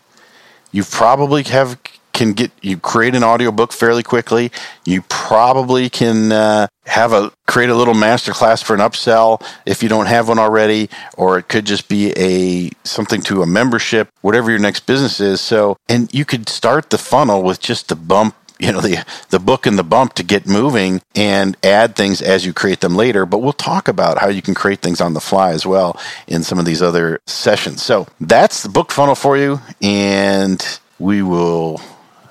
you 0.70 0.84
probably 0.84 1.42
have 1.44 1.78
can 2.12 2.34
get 2.34 2.50
you 2.60 2.76
create 2.76 3.14
an 3.14 3.24
audiobook 3.24 3.72
fairly 3.72 4.02
quickly. 4.02 4.52
You 4.84 5.02
probably 5.08 5.88
can 5.88 6.30
uh, 6.30 6.66
have 6.84 7.12
a 7.12 7.32
create 7.46 7.70
a 7.70 7.74
little 7.74 7.94
masterclass 7.94 8.62
for 8.62 8.74
an 8.74 8.80
upsell 8.80 9.42
if 9.64 9.82
you 9.82 9.88
don't 9.88 10.06
have 10.06 10.28
one 10.28 10.38
already, 10.38 10.90
or 11.16 11.38
it 11.38 11.48
could 11.48 11.64
just 11.64 11.88
be 11.88 12.12
a 12.16 12.70
something 12.84 13.22
to 13.22 13.42
a 13.42 13.46
membership, 13.46 14.08
whatever 14.20 14.50
your 14.50 14.60
next 14.60 14.80
business 14.86 15.20
is. 15.20 15.40
So, 15.40 15.76
and 15.88 16.12
you 16.14 16.24
could 16.24 16.48
start 16.48 16.90
the 16.90 16.98
funnel 16.98 17.42
with 17.42 17.60
just 17.60 17.88
the 17.88 17.96
bump 17.96 18.34
you 18.58 18.72
know 18.72 18.80
the 18.80 19.04
the 19.30 19.38
book 19.38 19.66
and 19.66 19.78
the 19.78 19.84
bump 19.84 20.14
to 20.14 20.22
get 20.22 20.46
moving 20.46 21.00
and 21.14 21.56
add 21.62 21.96
things 21.96 22.22
as 22.22 22.44
you 22.46 22.52
create 22.52 22.80
them 22.80 22.94
later 22.94 23.26
but 23.26 23.38
we'll 23.38 23.52
talk 23.52 23.88
about 23.88 24.18
how 24.18 24.28
you 24.28 24.42
can 24.42 24.54
create 24.54 24.80
things 24.80 25.00
on 25.00 25.14
the 25.14 25.20
fly 25.20 25.50
as 25.50 25.66
well 25.66 25.98
in 26.26 26.42
some 26.42 26.58
of 26.58 26.64
these 26.64 26.82
other 26.82 27.20
sessions 27.26 27.82
so 27.82 28.06
that's 28.20 28.62
the 28.62 28.68
book 28.68 28.92
funnel 28.92 29.14
for 29.14 29.36
you 29.36 29.60
and 29.80 30.80
we 30.98 31.22
will 31.22 31.80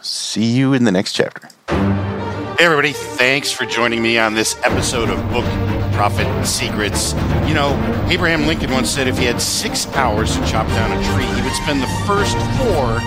see 0.02 0.52
you 0.52 0.74
in 0.74 0.84
the 0.84 0.92
next 0.92 1.14
chapter. 1.14 1.50
Hey, 1.68 2.66
everybody. 2.66 2.94
Thanks 2.94 3.52
for 3.52 3.66
joining 3.66 4.02
me 4.02 4.18
on 4.18 4.34
this 4.34 4.56
episode 4.64 5.10
of 5.10 5.18
Book 5.32 5.46
Profit 5.94 6.46
Secrets. 6.46 7.14
You 7.48 7.54
know, 7.54 7.72
Abraham 8.10 8.46
Lincoln 8.46 8.72
once 8.72 8.90
said 8.90 9.08
if 9.08 9.18
he 9.18 9.26
had 9.26 9.42
six 9.42 9.88
hours 9.88 10.36
to 10.38 10.46
chop 10.46 10.68
down 10.68 10.92
a 10.92 11.04
tree, 11.14 11.26
he 11.26 11.42
would 11.42 11.54
spend 11.54 11.82
the 11.82 11.88
first 12.06 12.38
four 12.58 13.00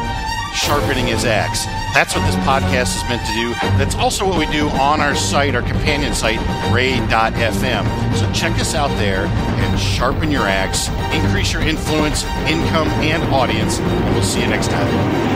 sharpening 0.54 1.06
his 1.06 1.24
axe. 1.24 1.66
That's 1.94 2.14
what 2.14 2.24
this 2.26 2.36
podcast 2.46 2.96
is 2.96 3.08
meant 3.08 3.26
to 3.26 3.34
do. 3.34 3.52
That's 3.76 3.94
also 3.94 4.26
what 4.26 4.38
we 4.38 4.46
do 4.46 4.68
on 4.70 5.00
our 5.00 5.14
site, 5.14 5.54
our 5.54 5.62
companion 5.62 6.14
site, 6.14 6.38
ray.fm. 6.72 8.16
So 8.16 8.30
check 8.32 8.58
us 8.58 8.74
out 8.74 8.88
there 8.98 9.26
and 9.26 9.78
sharpen 9.78 10.30
your 10.30 10.46
axe, 10.46 10.88
increase 11.12 11.52
your 11.52 11.62
influence, 11.62 12.24
income, 12.46 12.88
and 13.02 13.22
audience. 13.34 13.78
And 13.78 14.14
we'll 14.14 14.22
see 14.22 14.40
you 14.40 14.46
next 14.46 14.68
time. 14.70 15.33